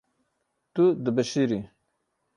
Tu 0.73 0.83
dibişirî. 1.05 1.59